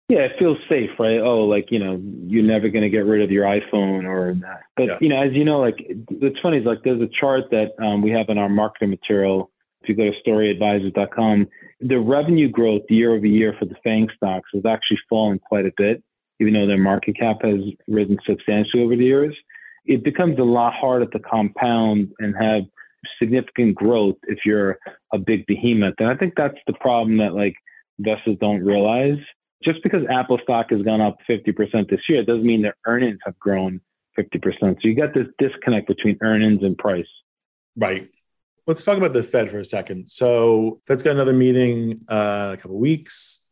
Yeah, 0.08 0.20
it 0.20 0.32
feels 0.38 0.58
safe, 0.68 0.90
right? 0.98 1.18
Oh, 1.18 1.44
like, 1.44 1.72
you 1.72 1.80
know, 1.80 2.00
you're 2.26 2.44
never 2.44 2.68
going 2.68 2.82
to 2.82 2.88
get 2.88 3.04
rid 3.04 3.22
of 3.22 3.30
your 3.32 3.44
iPhone 3.44 4.04
or 4.04 4.34
that. 4.34 4.60
But, 4.76 4.86
yeah. 4.86 4.98
you 5.00 5.08
know, 5.08 5.20
as 5.20 5.32
you 5.32 5.44
know, 5.44 5.58
like, 5.58 5.84
what's 6.08 6.38
funny 6.40 6.58
is 6.58 6.64
like 6.64 6.84
there's 6.84 7.00
a 7.00 7.08
chart 7.20 7.44
that 7.50 7.72
um, 7.84 8.02
we 8.02 8.10
have 8.10 8.28
in 8.28 8.38
our 8.38 8.48
marketing 8.48 8.90
material. 8.90 9.50
If 9.82 9.88
you 9.88 9.96
go 9.96 10.10
to 10.10 10.30
storyadvisors.com, 10.30 11.48
the 11.80 11.98
revenue 11.98 12.48
growth 12.48 12.82
year 12.88 13.14
over 13.14 13.26
year 13.26 13.54
for 13.58 13.64
the 13.64 13.74
FANG 13.82 14.08
stocks 14.16 14.48
has 14.54 14.64
actually 14.64 14.98
fallen 15.08 15.40
quite 15.40 15.66
a 15.66 15.72
bit, 15.76 16.02
even 16.38 16.54
though 16.54 16.66
their 16.66 16.78
market 16.78 17.16
cap 17.18 17.38
has 17.42 17.60
risen 17.88 18.18
substantially 18.26 18.84
over 18.84 18.94
the 18.94 19.04
years 19.04 19.36
it 19.86 20.04
becomes 20.04 20.38
a 20.38 20.44
lot 20.44 20.74
harder 20.74 21.06
to 21.06 21.18
compound 21.18 22.12
and 22.18 22.34
have 22.40 22.62
significant 23.18 23.74
growth 23.74 24.16
if 24.24 24.38
you're 24.44 24.78
a 25.12 25.18
big 25.18 25.46
behemoth. 25.46 25.94
And 25.98 26.08
I 26.08 26.16
think 26.16 26.34
that's 26.36 26.58
the 26.66 26.72
problem 26.74 27.18
that 27.18 27.34
like 27.34 27.54
investors 27.98 28.36
don't 28.40 28.64
realize. 28.64 29.18
Just 29.64 29.82
because 29.82 30.02
Apple 30.10 30.38
stock 30.42 30.66
has 30.70 30.82
gone 30.82 31.00
up 31.00 31.18
50% 31.28 31.88
this 31.88 32.00
year 32.08 32.24
doesn't 32.24 32.44
mean 32.44 32.62
their 32.62 32.76
earnings 32.86 33.18
have 33.24 33.38
grown 33.38 33.80
50%. 34.18 34.54
So 34.60 34.76
you 34.82 34.94
got 34.94 35.14
this 35.14 35.26
disconnect 35.38 35.86
between 35.86 36.18
earnings 36.20 36.62
and 36.62 36.76
price. 36.76 37.06
Right. 37.76 38.08
Let's 38.66 38.84
talk 38.84 38.98
about 38.98 39.12
the 39.12 39.22
Fed 39.22 39.50
for 39.50 39.58
a 39.58 39.64
second. 39.64 40.10
So 40.10 40.80
Fed's 40.86 41.02
got 41.02 41.12
another 41.12 41.32
meeting 41.32 42.00
uh, 42.08 42.48
in 42.48 42.54
a 42.54 42.56
couple 42.56 42.78
weeks. 42.78 43.45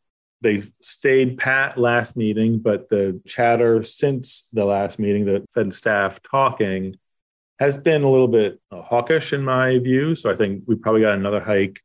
They 0.44 0.62
stayed 0.82 1.38
pat 1.38 1.78
last 1.78 2.18
meeting, 2.18 2.58
but 2.58 2.90
the 2.90 3.18
chatter 3.26 3.82
since 3.82 4.46
the 4.52 4.66
last 4.66 4.98
meeting, 4.98 5.24
the 5.24 5.46
Fed 5.54 5.72
staff 5.72 6.20
talking, 6.30 6.96
has 7.58 7.78
been 7.78 8.04
a 8.04 8.10
little 8.10 8.28
bit 8.28 8.60
uh, 8.70 8.82
hawkish 8.82 9.32
in 9.32 9.42
my 9.42 9.78
view. 9.78 10.14
So 10.14 10.30
I 10.30 10.36
think 10.36 10.64
we 10.66 10.74
probably 10.74 11.00
got 11.00 11.16
another 11.16 11.40
hike 11.40 11.80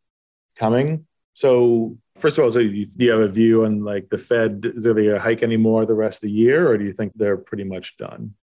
coming. 0.58 1.08
So 1.34 1.98
first 2.18 2.38
of 2.38 2.44
all, 2.44 2.52
so 2.52 2.60
do 2.60 2.68
you 2.70 3.12
have 3.12 3.22
a 3.22 3.30
view 3.30 3.64
on 3.64 3.86
like 3.86 4.10
the 4.10 4.18
Fed? 4.18 4.74
Is 4.76 4.84
there 4.84 4.94
going 4.94 5.06
to 5.06 5.12
be 5.12 5.16
a 5.16 5.22
hike 5.22 5.42
anymore 5.42 5.86
the 5.86 5.94
rest 5.94 6.18
of 6.18 6.28
the 6.28 6.36
year, 6.36 6.70
or 6.70 6.78
do 6.78 6.84
you 6.84 6.92
think 6.92 7.14
they're 7.16 7.38
pretty 7.38 7.64
much 7.64 7.96
done? 7.96 8.34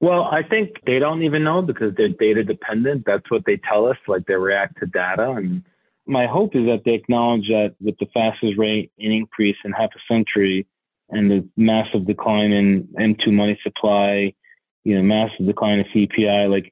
Well, 0.00 0.24
I 0.24 0.42
think 0.42 0.82
they 0.84 0.98
don't 0.98 1.22
even 1.22 1.44
know 1.44 1.62
because 1.62 1.94
they're 1.94 2.08
data 2.08 2.42
dependent. 2.42 3.04
That's 3.06 3.30
what 3.30 3.44
they 3.46 3.58
tell 3.58 3.86
us. 3.86 3.96
Like 4.08 4.26
they 4.26 4.34
react 4.34 4.80
to 4.80 4.86
data, 4.86 5.30
and 5.30 5.62
my 6.06 6.26
hope 6.26 6.54
is 6.54 6.66
that 6.66 6.82
they 6.84 6.92
acknowledge 6.92 7.48
that 7.48 7.74
with 7.80 7.96
the 7.98 8.06
fastest 8.12 8.58
rate 8.58 8.92
in 8.98 9.12
increase 9.12 9.56
in 9.64 9.72
half 9.72 9.90
a 9.96 10.12
century 10.12 10.66
and 11.10 11.30
the 11.30 11.48
massive 11.56 12.06
decline 12.06 12.52
in 12.52 12.88
M2 12.98 13.32
money 13.32 13.58
supply, 13.62 14.34
you 14.84 14.96
know, 14.96 15.02
massive 15.02 15.46
decline 15.46 15.78
in 15.80 15.86
CPI, 15.86 16.50
like 16.50 16.70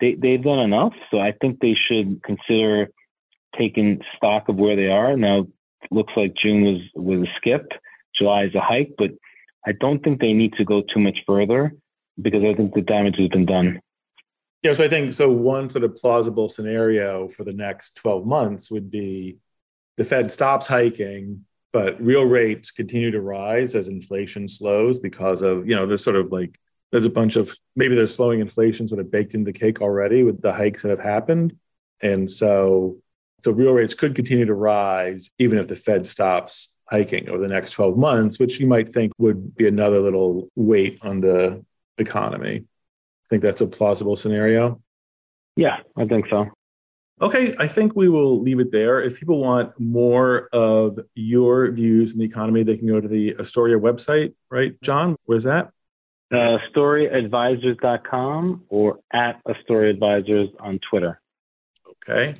they, 0.00 0.14
they've 0.14 0.42
done 0.42 0.58
enough. 0.58 0.94
So 1.10 1.18
I 1.18 1.32
think 1.32 1.60
they 1.60 1.74
should 1.88 2.22
consider 2.22 2.90
taking 3.58 4.00
stock 4.16 4.48
of 4.48 4.56
where 4.56 4.76
they 4.76 4.88
are. 4.88 5.16
Now, 5.16 5.46
looks 5.90 6.12
like 6.16 6.34
June 6.34 6.62
was, 6.62 6.80
was 6.94 7.28
a 7.28 7.32
skip. 7.36 7.66
July 8.16 8.44
is 8.44 8.54
a 8.54 8.60
hike, 8.60 8.94
but 8.96 9.10
I 9.66 9.72
don't 9.72 10.02
think 10.02 10.20
they 10.20 10.32
need 10.32 10.54
to 10.54 10.64
go 10.64 10.82
too 10.82 11.00
much 11.00 11.18
further 11.26 11.74
because 12.20 12.42
I 12.44 12.54
think 12.54 12.74
the 12.74 12.80
damage 12.80 13.16
has 13.18 13.28
been 13.28 13.46
done. 13.46 13.80
Yeah, 14.62 14.74
so 14.74 14.84
I 14.84 14.88
think 14.88 15.14
so. 15.14 15.32
One 15.32 15.70
sort 15.70 15.84
of 15.84 15.96
plausible 15.96 16.48
scenario 16.50 17.28
for 17.28 17.44
the 17.44 17.54
next 17.54 17.96
12 17.96 18.26
months 18.26 18.70
would 18.70 18.90
be 18.90 19.38
the 19.96 20.04
Fed 20.04 20.30
stops 20.30 20.66
hiking, 20.66 21.46
but 21.72 22.00
real 22.00 22.24
rates 22.24 22.70
continue 22.70 23.10
to 23.10 23.22
rise 23.22 23.74
as 23.74 23.88
inflation 23.88 24.48
slows 24.48 24.98
because 24.98 25.40
of, 25.40 25.66
you 25.66 25.74
know, 25.74 25.86
there's 25.86 26.04
sort 26.04 26.16
of 26.16 26.30
like, 26.30 26.60
there's 26.90 27.06
a 27.06 27.10
bunch 27.10 27.36
of 27.36 27.54
maybe 27.74 27.94
there's 27.94 28.14
slowing 28.14 28.40
inflation 28.40 28.86
sort 28.86 29.00
of 29.00 29.10
baked 29.10 29.32
into 29.32 29.50
the 29.50 29.58
cake 29.58 29.80
already 29.80 30.24
with 30.24 30.42
the 30.42 30.52
hikes 30.52 30.82
that 30.82 30.90
have 30.90 31.00
happened. 31.00 31.56
And 32.02 32.30
so, 32.30 32.98
so 33.42 33.52
real 33.52 33.72
rates 33.72 33.94
could 33.94 34.14
continue 34.14 34.44
to 34.44 34.54
rise 34.54 35.30
even 35.38 35.58
if 35.58 35.68
the 35.68 35.76
Fed 35.76 36.06
stops 36.06 36.76
hiking 36.90 37.30
over 37.30 37.38
the 37.38 37.48
next 37.48 37.70
12 37.70 37.96
months, 37.96 38.38
which 38.38 38.60
you 38.60 38.66
might 38.66 38.92
think 38.92 39.12
would 39.16 39.54
be 39.54 39.66
another 39.68 40.00
little 40.00 40.48
weight 40.54 40.98
on 41.02 41.20
the 41.20 41.64
economy 41.96 42.64
think 43.30 43.42
that's 43.42 43.60
a 43.60 43.66
plausible 43.66 44.16
scenario? 44.16 44.82
Yeah, 45.56 45.78
I 45.96 46.04
think 46.06 46.26
so. 46.28 46.46
Okay, 47.22 47.54
I 47.58 47.66
think 47.66 47.94
we 47.94 48.08
will 48.08 48.40
leave 48.40 48.60
it 48.60 48.72
there. 48.72 49.02
If 49.02 49.18
people 49.18 49.40
want 49.40 49.78
more 49.78 50.48
of 50.52 50.98
your 51.14 51.70
views 51.70 52.14
in 52.14 52.18
the 52.18 52.24
economy, 52.24 52.62
they 52.62 52.76
can 52.76 52.88
go 52.88 53.00
to 53.00 53.08
the 53.08 53.36
Astoria 53.38 53.78
website, 53.78 54.34
right, 54.50 54.80
John? 54.82 55.16
Where's 55.26 55.44
that? 55.44 55.70
Uh, 56.32 56.58
storyadvisors.com 56.74 58.64
or 58.68 59.00
at 59.12 59.40
Astoria 59.48 59.90
Advisors 59.90 60.48
on 60.60 60.78
Twitter. 60.88 61.20
Okay. 61.90 62.36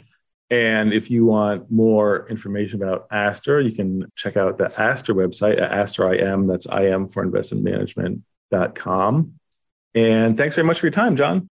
And 0.49 0.93
if 0.93 1.11
you 1.11 1.27
want 1.27 1.71
more 1.71 2.27
information 2.29 2.83
about 2.83 3.07
Astor, 3.11 3.61
you 3.61 3.73
can 3.73 4.11
check 4.17 4.37
out 4.37 4.59
the 4.59 4.73
Astor 4.81 5.15
website 5.15 5.61
at 5.61 5.71
AstorIM. 5.71 6.49
That's 6.49 6.67
IM 6.67 7.07
for 7.07 7.23
investment 7.23 7.65
management.com. 7.65 9.40
And 9.95 10.37
thanks 10.37 10.55
very 10.55 10.67
much 10.67 10.81
for 10.81 10.87
your 10.87 10.93
time, 10.93 11.17
John. 11.17 11.49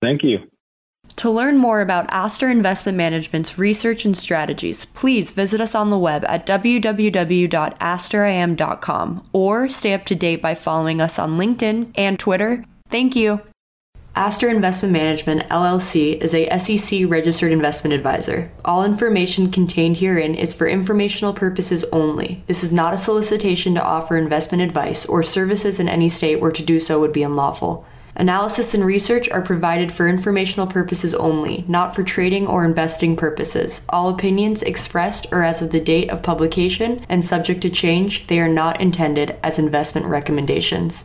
Thank 0.00 0.22
you. 0.22 0.48
To 1.16 1.30
learn 1.30 1.58
more 1.58 1.80
about 1.80 2.06
Astor 2.10 2.50
Investment 2.50 2.98
Management's 2.98 3.58
research 3.58 4.04
and 4.04 4.16
strategies, 4.16 4.84
please 4.84 5.32
visit 5.32 5.60
us 5.60 5.74
on 5.74 5.90
the 5.90 5.98
web 5.98 6.24
at 6.26 6.46
www.astorim.com 6.46 9.28
or 9.32 9.68
stay 9.68 9.92
up 9.92 10.04
to 10.06 10.14
date 10.14 10.40
by 10.42 10.54
following 10.54 11.00
us 11.00 11.18
on 11.18 11.38
LinkedIn 11.38 11.90
and 11.94 12.18
Twitter. 12.18 12.64
Thank 12.88 13.14
you. 13.14 13.42
Astor 14.16 14.48
Investment 14.48 14.92
Management 14.92 15.42
LLC 15.48 16.16
is 16.20 16.34
a 16.34 16.48
SEC 16.56 17.00
registered 17.08 17.50
investment 17.50 17.92
advisor. 17.92 18.52
All 18.64 18.84
information 18.84 19.50
contained 19.50 19.96
herein 19.96 20.36
is 20.36 20.54
for 20.54 20.68
informational 20.68 21.32
purposes 21.32 21.84
only. 21.90 22.44
This 22.46 22.62
is 22.62 22.70
not 22.70 22.94
a 22.94 22.98
solicitation 22.98 23.74
to 23.74 23.82
offer 23.82 24.16
investment 24.16 24.62
advice 24.62 25.04
or 25.04 25.24
services 25.24 25.80
in 25.80 25.88
any 25.88 26.08
state 26.08 26.40
where 26.40 26.52
to 26.52 26.62
do 26.62 26.78
so 26.78 27.00
would 27.00 27.12
be 27.12 27.24
unlawful. 27.24 27.84
Analysis 28.14 28.72
and 28.72 28.84
research 28.84 29.28
are 29.30 29.42
provided 29.42 29.90
for 29.90 30.06
informational 30.06 30.68
purposes 30.68 31.12
only, 31.16 31.64
not 31.66 31.92
for 31.92 32.04
trading 32.04 32.46
or 32.46 32.64
investing 32.64 33.16
purposes. 33.16 33.82
All 33.88 34.08
opinions 34.08 34.62
expressed 34.62 35.26
are 35.32 35.42
as 35.42 35.60
of 35.60 35.72
the 35.72 35.80
date 35.80 36.08
of 36.08 36.22
publication 36.22 37.04
and 37.08 37.24
subject 37.24 37.60
to 37.62 37.68
change. 37.68 38.28
They 38.28 38.38
are 38.38 38.46
not 38.46 38.80
intended 38.80 39.36
as 39.42 39.58
investment 39.58 40.06
recommendations. 40.06 41.04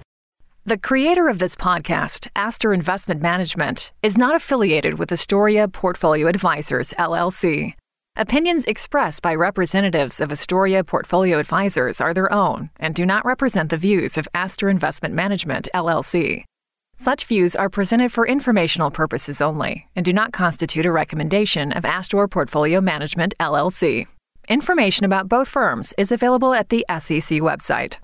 The 0.69 0.77
creator 0.77 1.27
of 1.27 1.39
this 1.39 1.55
podcast, 1.55 2.27
Astor 2.35 2.75
Investment 2.75 3.23
Management, 3.23 3.91
is 4.03 4.19
not 4.19 4.35
affiliated 4.35 4.99
with 4.99 5.11
Astoria 5.11 5.67
Portfolio 5.67 6.27
Advisors, 6.27 6.93
LLC. 6.99 7.73
Opinions 8.15 8.65
expressed 8.65 9.23
by 9.23 9.33
representatives 9.33 10.19
of 10.19 10.31
Astoria 10.31 10.83
Portfolio 10.83 11.39
Advisors 11.39 11.99
are 11.99 12.13
their 12.13 12.31
own 12.31 12.69
and 12.79 12.93
do 12.93 13.03
not 13.03 13.25
represent 13.25 13.71
the 13.71 13.77
views 13.77 14.15
of 14.15 14.27
Astor 14.35 14.69
Investment 14.69 15.15
Management, 15.15 15.67
LLC. 15.73 16.43
Such 16.95 17.25
views 17.25 17.55
are 17.55 17.71
presented 17.71 18.11
for 18.11 18.27
informational 18.27 18.91
purposes 18.91 19.41
only 19.41 19.87
and 19.95 20.05
do 20.05 20.13
not 20.13 20.33
constitute 20.33 20.85
a 20.85 20.91
recommendation 20.91 21.71
of 21.71 21.83
Astor 21.83 22.27
Portfolio 22.27 22.79
Management, 22.79 23.33
LLC. 23.39 24.05
Information 24.47 25.03
about 25.03 25.27
both 25.27 25.47
firms 25.47 25.95
is 25.97 26.11
available 26.11 26.53
at 26.53 26.69
the 26.69 26.85
SEC 26.91 27.39
website. 27.41 27.97